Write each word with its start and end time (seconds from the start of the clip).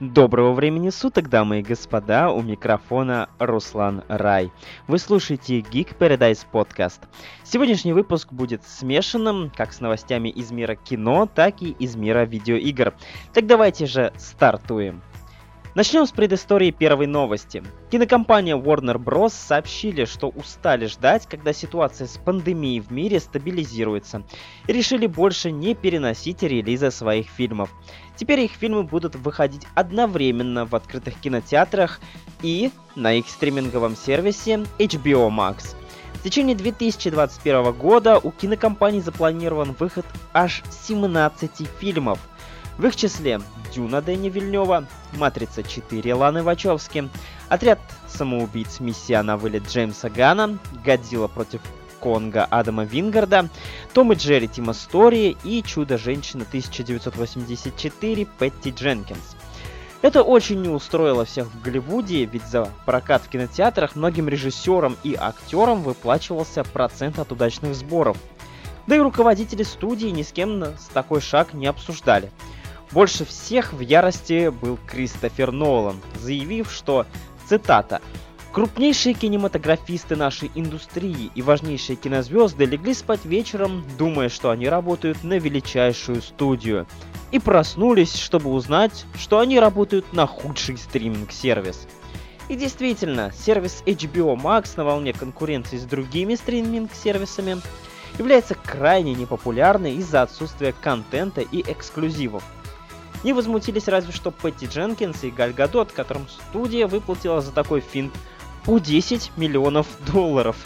Доброго 0.00 0.52
времени 0.52 0.90
суток, 0.90 1.28
дамы 1.28 1.58
и 1.58 1.62
господа, 1.62 2.30
у 2.30 2.40
микрофона 2.40 3.28
Руслан 3.40 4.04
Рай. 4.06 4.52
Вы 4.86 5.00
слушаете 5.00 5.58
Geek 5.58 5.98
Paradise 5.98 6.46
Podcast. 6.52 7.00
Сегодняшний 7.42 7.92
выпуск 7.92 8.32
будет 8.32 8.62
смешанным 8.64 9.50
как 9.56 9.72
с 9.72 9.80
новостями 9.80 10.28
из 10.28 10.52
мира 10.52 10.76
кино, 10.76 11.26
так 11.26 11.62
и 11.62 11.70
из 11.70 11.96
мира 11.96 12.24
видеоигр. 12.24 12.94
Так 13.34 13.48
давайте 13.48 13.86
же 13.86 14.12
стартуем. 14.16 15.02
Начнем 15.78 16.08
с 16.08 16.10
предыстории 16.10 16.72
первой 16.72 17.06
новости. 17.06 17.62
Кинокомпания 17.92 18.56
Warner 18.56 18.96
Bros. 18.96 19.30
сообщили, 19.30 20.06
что 20.06 20.26
устали 20.28 20.86
ждать, 20.86 21.28
когда 21.28 21.52
ситуация 21.52 22.08
с 22.08 22.18
пандемией 22.18 22.80
в 22.80 22.90
мире 22.90 23.20
стабилизируется, 23.20 24.24
и 24.66 24.72
решили 24.72 25.06
больше 25.06 25.52
не 25.52 25.76
переносить 25.76 26.42
релизы 26.42 26.90
своих 26.90 27.28
фильмов. 27.28 27.70
Теперь 28.16 28.40
их 28.40 28.50
фильмы 28.50 28.82
будут 28.82 29.14
выходить 29.14 29.68
одновременно 29.76 30.66
в 30.66 30.74
открытых 30.74 31.14
кинотеатрах 31.20 32.00
и 32.42 32.72
на 32.96 33.12
их 33.12 33.28
стриминговом 33.28 33.94
сервисе 33.94 34.64
HBO 34.80 35.30
Max. 35.30 35.76
В 36.14 36.24
течение 36.24 36.56
2021 36.56 37.72
года 37.72 38.18
у 38.18 38.32
кинокомпании 38.32 38.98
запланирован 38.98 39.76
выход 39.78 40.06
аж 40.34 40.64
17 40.88 41.68
фильмов– 41.78 42.18
в 42.78 42.86
их 42.86 42.96
числе 42.96 43.40
Дюна 43.74 44.00
Дэни 44.00 44.30
Вильнева, 44.30 44.86
Матрица 45.12 45.62
4 45.62 46.14
Ланы 46.14 46.42
Вачовски, 46.42 47.10
Отряд 47.48 47.80
самоубийц 48.06 48.80
Миссия 48.80 49.22
на 49.22 49.36
вылет 49.36 49.68
Джеймса 49.68 50.08
Гана, 50.08 50.58
Годзилла 50.84 51.28
против 51.28 51.60
Конга 52.00 52.44
Адама 52.44 52.84
Вингарда, 52.84 53.48
Том 53.92 54.12
и 54.12 54.14
Джерри 54.14 54.48
Тима 54.48 54.72
Стори 54.72 55.36
и 55.44 55.62
Чудо-женщина 55.62 56.44
1984 56.48 58.24
Петти 58.38 58.70
Дженкинс. 58.70 59.36
Это 60.00 60.22
очень 60.22 60.62
не 60.62 60.68
устроило 60.68 61.24
всех 61.24 61.48
в 61.48 61.60
Голливуде, 61.60 62.24
ведь 62.24 62.46
за 62.46 62.70
прокат 62.86 63.22
в 63.22 63.28
кинотеатрах 63.28 63.96
многим 63.96 64.28
режиссерам 64.28 64.96
и 65.02 65.16
актерам 65.18 65.82
выплачивался 65.82 66.62
процент 66.62 67.18
от 67.18 67.32
удачных 67.32 67.74
сборов. 67.74 68.16
Да 68.86 68.94
и 68.94 69.00
руководители 69.00 69.64
студии 69.64 70.06
ни 70.06 70.22
с 70.22 70.30
кем 70.30 70.62
с 70.62 70.86
такой 70.94 71.20
шаг 71.20 71.52
не 71.52 71.66
обсуждали. 71.66 72.30
Больше 72.92 73.24
всех 73.24 73.72
в 73.72 73.80
ярости 73.80 74.48
был 74.48 74.78
Кристофер 74.86 75.52
Нолан, 75.52 76.00
заявив, 76.20 76.70
что, 76.70 77.06
цитата, 77.46 78.00
Крупнейшие 78.52 79.14
кинематографисты 79.14 80.16
нашей 80.16 80.50
индустрии 80.54 81.30
и 81.34 81.42
важнейшие 81.42 81.96
кинозвезды 81.96 82.64
легли 82.64 82.94
спать 82.94 83.24
вечером, 83.24 83.84
думая, 83.98 84.30
что 84.30 84.50
они 84.50 84.68
работают 84.68 85.22
на 85.22 85.38
величайшую 85.38 86.22
студию. 86.22 86.86
И 87.30 87.38
проснулись, 87.38 88.16
чтобы 88.16 88.50
узнать, 88.50 89.04
что 89.16 89.38
они 89.38 89.60
работают 89.60 90.12
на 90.14 90.26
худший 90.26 90.78
стриминг-сервис. 90.78 91.86
И 92.48 92.56
действительно, 92.56 93.32
сервис 93.32 93.82
HBO 93.84 94.34
Max 94.34 94.72
на 94.76 94.84
волне 94.84 95.12
конкуренции 95.12 95.76
с 95.76 95.84
другими 95.84 96.34
стриминг-сервисами 96.34 97.58
является 98.18 98.54
крайне 98.54 99.14
непопулярной 99.14 99.94
из-за 99.96 100.22
отсутствия 100.22 100.72
контента 100.72 101.42
и 101.42 101.60
эксклюзивов. 101.60 102.42
Не 103.24 103.32
возмутились 103.32 103.88
разве 103.88 104.12
что 104.12 104.30
Пэтти 104.30 104.66
Дженкинс 104.66 105.24
и 105.24 105.30
Галь 105.30 105.52
Гадот, 105.52 105.92
которым 105.92 106.28
студия 106.28 106.86
выплатила 106.86 107.40
за 107.40 107.52
такой 107.52 107.80
финт 107.80 108.14
по 108.64 108.78
10 108.78 109.32
миллионов 109.36 109.86
долларов. 110.12 110.56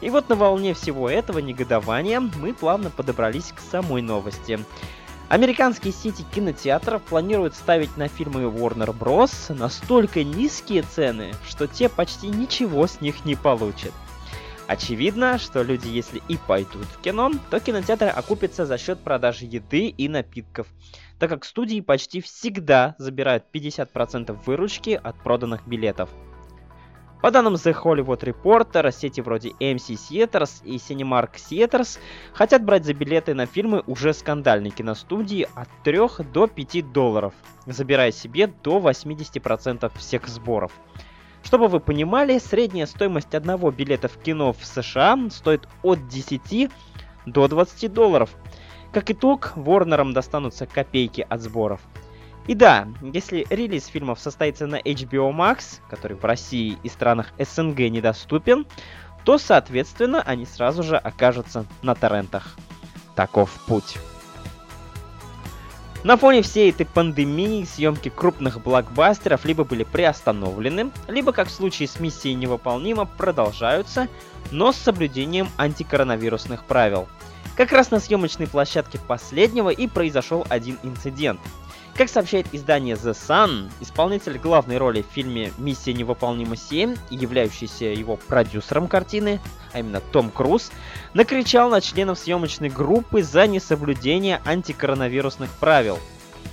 И 0.00 0.10
вот 0.10 0.28
на 0.28 0.34
волне 0.34 0.74
всего 0.74 1.08
этого 1.08 1.38
негодования 1.38 2.20
мы 2.20 2.52
плавно 2.52 2.90
подобрались 2.90 3.52
к 3.52 3.60
самой 3.60 4.02
новости. 4.02 4.58
Американские 5.28 5.92
сети 5.92 6.24
кинотеатров 6.34 7.02
планируют 7.02 7.54
ставить 7.54 7.96
на 7.96 8.06
фильмы 8.06 8.42
Warner 8.42 8.96
Bros. 8.96 9.52
настолько 9.52 10.22
низкие 10.22 10.82
цены, 10.82 11.34
что 11.48 11.66
те 11.66 11.88
почти 11.88 12.28
ничего 12.28 12.86
с 12.86 13.00
них 13.00 13.24
не 13.24 13.34
получат. 13.34 13.92
Очевидно, 14.68 15.38
что 15.38 15.62
люди, 15.62 15.88
если 15.88 16.20
и 16.28 16.36
пойдут 16.36 16.86
в 16.86 17.00
кино, 17.00 17.30
то 17.50 17.60
кинотеатры 17.60 18.08
окупятся 18.08 18.66
за 18.66 18.78
счет 18.78 18.98
продажи 19.00 19.44
еды 19.44 19.86
и 19.86 20.08
напитков 20.08 20.66
так 21.18 21.30
как 21.30 21.44
студии 21.44 21.80
почти 21.80 22.20
всегда 22.20 22.94
забирают 22.98 23.44
50% 23.52 24.36
выручки 24.44 25.00
от 25.02 25.16
проданных 25.22 25.66
билетов. 25.66 26.10
По 27.22 27.30
данным 27.30 27.54
The 27.54 27.74
Hollywood 27.82 28.20
Reporter, 28.20 28.92
сети 28.92 29.20
вроде 29.22 29.50
AMC 29.58 29.96
Theaters 29.96 30.62
и 30.64 30.76
Cinemark 30.76 31.32
Theaters 31.34 31.98
хотят 32.34 32.62
брать 32.62 32.84
за 32.84 32.92
билеты 32.92 33.32
на 33.34 33.46
фильмы 33.46 33.82
уже 33.86 34.12
скандальной 34.12 34.70
киностудии 34.70 35.48
от 35.54 35.68
3 35.82 36.24
до 36.32 36.46
5 36.46 36.92
долларов, 36.92 37.32
забирая 37.64 38.12
себе 38.12 38.48
до 38.48 38.78
80% 38.78 39.90
всех 39.96 40.28
сборов. 40.28 40.72
Чтобы 41.46 41.68
вы 41.68 41.80
понимали, 41.80 42.38
средняя 42.38 42.84
стоимость 42.84 43.34
одного 43.34 43.70
билета 43.70 44.08
в 44.08 44.18
кино 44.18 44.52
в 44.52 44.62
США 44.66 45.16
стоит 45.30 45.66
от 45.82 46.06
10 46.08 46.70
до 47.24 47.48
20 47.48 47.92
долларов– 47.92 48.30
как 48.96 49.10
итог, 49.10 49.52
Ворнерам 49.56 50.14
достанутся 50.14 50.64
копейки 50.64 51.26
от 51.28 51.42
сборов. 51.42 51.80
И 52.46 52.54
да, 52.54 52.88
если 53.02 53.46
релиз 53.50 53.88
фильмов 53.88 54.18
состоится 54.18 54.66
на 54.66 54.80
HBO 54.80 55.36
Max, 55.36 55.80
который 55.90 56.16
в 56.16 56.24
России 56.24 56.78
и 56.82 56.88
странах 56.88 57.34
СНГ 57.38 57.78
недоступен, 57.90 58.66
то, 59.26 59.36
соответственно, 59.36 60.22
они 60.22 60.46
сразу 60.46 60.82
же 60.82 60.96
окажутся 60.96 61.66
на 61.82 61.94
торрентах. 61.94 62.56
Таков 63.14 63.50
путь. 63.66 63.98
На 66.06 66.16
фоне 66.16 66.40
всей 66.40 66.70
этой 66.70 66.86
пандемии 66.86 67.64
съемки 67.64 68.10
крупных 68.10 68.60
блокбастеров 68.60 69.44
либо 69.44 69.64
были 69.64 69.82
приостановлены, 69.82 70.92
либо, 71.08 71.32
как 71.32 71.48
в 71.48 71.50
случае 71.50 71.88
с 71.88 71.98
миссией 71.98 72.34
невыполнима, 72.34 73.06
продолжаются, 73.06 74.06
но 74.52 74.70
с 74.70 74.76
соблюдением 74.76 75.48
антикоронавирусных 75.56 76.62
правил– 76.62 77.08
как 77.56 77.72
раз 77.72 77.90
на 77.90 78.00
съемочной 78.00 78.46
площадке 78.46 78.98
последнего 78.98 79.70
и 79.70 79.88
произошел 79.88 80.46
один 80.48 80.78
инцидент. 80.82 81.40
Как 81.96 82.10
сообщает 82.10 82.46
издание 82.52 82.94
The 82.94 83.12
Sun, 83.12 83.70
исполнитель 83.80 84.36
главной 84.36 84.76
роли 84.76 85.00
в 85.00 85.10
фильме 85.14 85.50
«Миссия 85.56 85.94
невыполнима 85.94 86.54
7» 86.54 86.98
и 87.08 87.16
являющийся 87.16 87.86
его 87.86 88.16
продюсером 88.16 88.86
картины, 88.86 89.40
а 89.72 89.78
именно 89.78 90.02
Том 90.12 90.30
Круз, 90.30 90.70
накричал 91.14 91.70
на 91.70 91.80
членов 91.80 92.18
съемочной 92.18 92.68
группы 92.68 93.22
за 93.22 93.46
несоблюдение 93.46 94.42
антикоронавирусных 94.44 95.50
правил. 95.52 95.98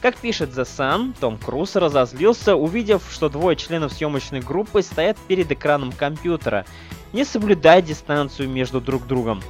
Как 0.00 0.14
пишет 0.16 0.50
The 0.50 0.62
Sun, 0.62 1.12
Том 1.18 1.38
Круз 1.38 1.74
разозлился, 1.74 2.54
увидев, 2.54 3.02
что 3.10 3.28
двое 3.28 3.56
членов 3.56 3.92
съемочной 3.92 4.42
группы 4.42 4.80
стоят 4.80 5.18
перед 5.26 5.50
экраном 5.50 5.90
компьютера, 5.90 6.66
не 7.12 7.24
соблюдая 7.24 7.82
дистанцию 7.82 8.48
между 8.48 8.80
друг 8.80 9.08
другом. 9.08 9.42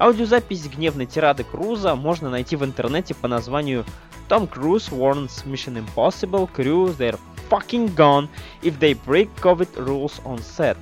Аудиозапись 0.00 0.68
гневной 0.68 1.06
тирады 1.06 1.44
Круза 1.44 1.94
можно 1.94 2.28
найти 2.28 2.56
в 2.56 2.64
интернете 2.64 3.14
по 3.14 3.28
названию 3.28 3.84
Tom 4.28 4.46
Cruise 4.46 4.90
warns 4.90 5.44
Mission 5.46 5.76
Impossible 5.76 6.48
crew 6.52 6.92
they're 6.92 7.18
fucking 7.48 7.94
gone 7.94 8.28
if 8.62 8.78
they 8.78 8.92
break 8.92 9.34
COVID 9.40 9.68
rules 9.76 10.20
on 10.24 10.38
set. 10.38 10.76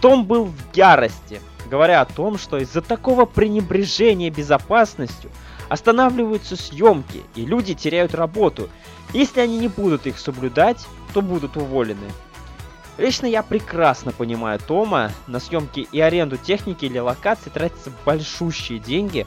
Том 0.00 0.24
был 0.24 0.46
в 0.46 0.54
ярости, 0.74 1.40
говоря 1.70 2.00
о 2.00 2.06
том, 2.06 2.38
что 2.38 2.58
из-за 2.58 2.80
такого 2.80 3.24
пренебрежения 3.24 4.30
безопасностью 4.30 5.30
останавливаются 5.68 6.56
съемки, 6.56 7.22
и 7.36 7.46
люди 7.46 7.74
теряют 7.74 8.14
работу. 8.14 8.68
Если 9.12 9.40
они 9.40 9.58
не 9.58 9.68
будут 9.68 10.06
их 10.06 10.18
соблюдать, 10.18 10.84
то 11.14 11.22
будут 11.22 11.56
уволены. 11.56 12.10
Лично 12.98 13.26
я 13.26 13.42
прекрасно 13.42 14.12
понимаю 14.12 14.58
Тома, 14.58 15.12
на 15.26 15.38
съемки 15.38 15.88
и 15.92 16.00
аренду 16.00 16.36
техники 16.36 16.86
или 16.86 16.98
локации 16.98 17.50
тратятся 17.50 17.92
большущие 18.04 18.78
деньги, 18.78 19.26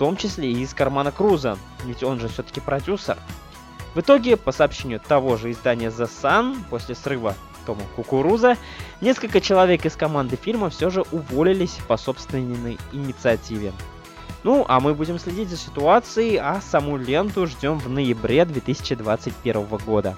том 0.00 0.16
числе 0.16 0.50
и 0.50 0.62
из 0.62 0.72
кармана 0.72 1.12
Круза, 1.12 1.58
ведь 1.84 2.02
он 2.02 2.18
же 2.20 2.28
все-таки 2.28 2.58
продюсер. 2.58 3.18
В 3.94 4.00
итоге, 4.00 4.38
по 4.38 4.50
сообщению 4.50 4.98
того 4.98 5.36
же 5.36 5.50
издания 5.50 5.88
The 5.88 6.08
Sun, 6.08 6.56
после 6.70 6.94
срыва 6.94 7.34
Тома 7.66 7.82
Кукуруза, 7.96 8.56
несколько 9.02 9.42
человек 9.42 9.84
из 9.84 9.96
команды 9.96 10.36
фильма 10.36 10.70
все 10.70 10.88
же 10.88 11.04
уволились 11.12 11.78
по 11.86 11.98
собственной 11.98 12.78
инициативе. 12.94 13.74
Ну, 14.42 14.64
а 14.68 14.80
мы 14.80 14.94
будем 14.94 15.18
следить 15.18 15.50
за 15.50 15.58
ситуацией, 15.58 16.38
а 16.38 16.62
саму 16.62 16.96
ленту 16.96 17.46
ждем 17.46 17.78
в 17.78 17.90
ноябре 17.90 18.46
2021 18.46 19.66
года. 19.84 20.16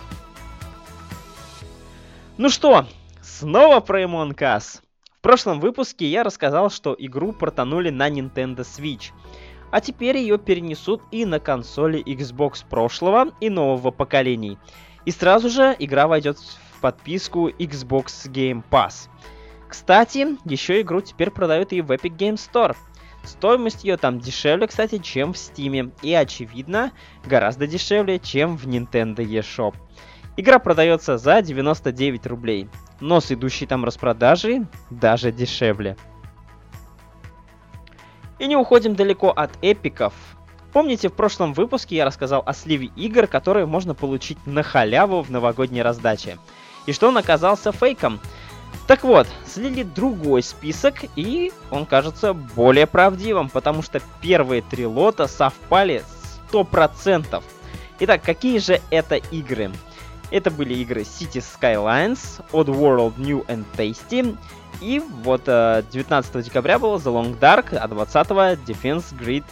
Ну 2.38 2.50
что, 2.50 2.86
снова 3.20 3.80
про 3.80 4.04
Us. 4.04 4.80
В 5.18 5.22
прошлом 5.22 5.58
выпуске 5.58 6.06
я 6.06 6.22
рассказал, 6.22 6.70
что 6.70 6.94
игру 6.96 7.32
портанули 7.32 7.90
на 7.90 8.08
Nintendo 8.08 8.60
Switch. 8.60 9.10
А 9.72 9.80
теперь 9.80 10.18
ее 10.18 10.38
перенесут 10.38 11.02
и 11.10 11.24
на 11.24 11.40
консоли 11.40 12.04
Xbox 12.04 12.64
прошлого 12.68 13.32
и 13.40 13.48
нового 13.48 13.90
поколений. 13.90 14.58
И 15.06 15.10
сразу 15.10 15.48
же 15.48 15.74
игра 15.78 16.06
войдет 16.06 16.38
в 16.38 16.80
подписку 16.80 17.48
Xbox 17.48 18.30
Game 18.30 18.62
Pass. 18.70 19.08
Кстати, 19.68 20.36
еще 20.44 20.82
игру 20.82 21.00
теперь 21.00 21.30
продают 21.30 21.72
и 21.72 21.80
в 21.80 21.90
Epic 21.90 22.14
Game 22.16 22.34
Store. 22.34 22.76
Стоимость 23.24 23.84
ее 23.84 23.96
там 23.96 24.20
дешевле, 24.20 24.66
кстати, 24.66 24.98
чем 24.98 25.32
в 25.32 25.36
Steam. 25.36 25.92
И, 26.02 26.12
очевидно, 26.12 26.92
гораздо 27.24 27.66
дешевле, 27.66 28.18
чем 28.18 28.58
в 28.58 28.66
Nintendo 28.66 29.24
eShop. 29.24 29.74
Игра 30.36 30.58
продается 30.58 31.16
за 31.16 31.40
99 31.40 32.26
рублей, 32.26 32.68
но 33.00 33.20
с 33.20 33.32
идущей 33.32 33.66
там 33.66 33.84
распродажей 33.86 34.66
даже 34.90 35.32
дешевле. 35.32 35.96
И 38.38 38.46
не 38.46 38.56
уходим 38.56 38.94
далеко 38.94 39.30
от 39.30 39.50
эпиков. 39.62 40.12
Помните, 40.72 41.08
в 41.08 41.12
прошлом 41.12 41.52
выпуске 41.52 41.96
я 41.96 42.04
рассказал 42.04 42.42
о 42.46 42.54
сливе 42.54 42.90
игр, 42.96 43.26
которые 43.26 43.66
можно 43.66 43.94
получить 43.94 44.38
на 44.46 44.62
халяву 44.62 45.22
в 45.22 45.30
новогодней 45.30 45.82
раздаче. 45.82 46.38
И 46.86 46.92
что 46.92 47.08
он 47.08 47.18
оказался 47.18 47.72
фейком. 47.72 48.20
Так 48.86 49.04
вот, 49.04 49.28
слили 49.46 49.82
другой 49.82 50.42
список, 50.42 51.04
и 51.14 51.52
он 51.70 51.86
кажется 51.86 52.32
более 52.32 52.86
правдивым, 52.86 53.48
потому 53.48 53.82
что 53.82 54.00
первые 54.20 54.62
три 54.62 54.86
лота 54.86 55.28
совпали 55.28 56.04
100%. 56.50 57.42
Итак, 58.00 58.22
какие 58.22 58.58
же 58.58 58.80
это 58.90 59.16
игры? 59.16 59.70
Это 60.32 60.50
были 60.50 60.72
игры 60.74 61.02
City 61.02 61.44
Skylines, 61.44 62.42
Oddworld 62.52 63.18
New 63.18 63.44
and 63.48 63.66
Tasty, 63.76 64.34
и 64.80 65.02
вот 65.22 65.42
19 65.44 66.34
э, 66.34 66.42
декабря 66.42 66.78
было 66.78 66.96
The 66.96 67.12
Long 67.12 67.38
Dark, 67.38 67.76
а 67.76 67.86
20 67.86 68.28
Defense 68.66 69.04
Grid 69.12 69.44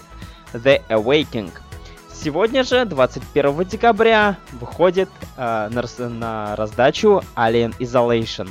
The 0.55 0.83
Awakening. 0.89 1.53
Сегодня 2.11 2.65
же, 2.65 2.87
21 2.87 3.65
декабря, 3.67 4.39
выходит 4.53 5.11
э, 5.37 5.69
на, 5.71 6.09
на 6.09 6.57
раздачу 6.57 7.23
Alien 7.37 7.77
Isolation. 7.79 8.49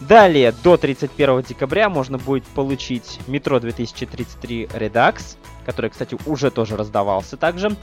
Далее, 0.00 0.52
до 0.64 0.76
31 0.76 1.42
декабря 1.42 1.88
можно 1.88 2.18
будет 2.18 2.44
получить 2.44 3.20
Metro 3.28 3.60
2033 3.60 4.64
Redux, 4.64 5.36
который, 5.64 5.90
кстати, 5.90 6.16
уже 6.26 6.50
тоже 6.50 6.76
раздавался 6.76 7.36
также. 7.36 7.76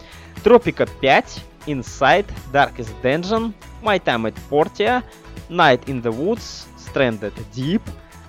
Tropica 0.44 0.90
5, 1.02 1.40
Inside, 1.68 2.28
Darkest 2.54 2.92
Dungeon, 3.02 3.54
My 3.86 4.00
Time 4.00 4.26
at 4.26 4.36
Portia, 4.50 5.04
Night 5.50 5.88
in 5.88 6.02
the 6.02 6.12
Woods, 6.12 6.66
Stranded 6.78 7.34
Deep, 7.54 7.82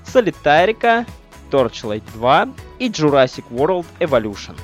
Solitairica, 0.05 1.07
Torchlight 1.51 2.05
2 2.13 2.49
и 2.79 2.89
Jurassic 2.89 3.45
World 3.51 3.87
Evolution. 3.99 4.57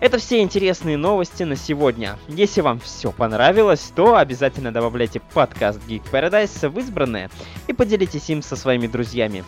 Это 0.00 0.18
все 0.18 0.40
интересные 0.40 0.96
новости 0.96 1.44
на 1.44 1.56
сегодня. 1.56 2.18
Если 2.28 2.60
вам 2.60 2.80
все 2.80 3.12
понравилось, 3.12 3.92
то 3.94 4.16
обязательно 4.16 4.72
добавляйте 4.72 5.20
подкаст 5.32 5.80
Geek 5.88 6.02
Paradise 6.10 6.68
в 6.68 6.78
избранное 6.78 7.30
и 7.68 7.72
поделитесь 7.72 8.28
им 8.28 8.42
со 8.42 8.56
своими 8.56 8.86
друзьями. 8.86 9.44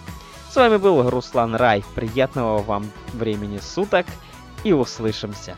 С 0.51 0.57
вами 0.57 0.79
был 0.79 1.11
Руслан 1.11 1.55
Рай. 1.57 1.85
Приятного 1.95 2.63
вам 2.63 2.91
времени 3.13 3.59
суток 3.59 4.07
и 4.65 4.73
услышимся. 4.73 5.57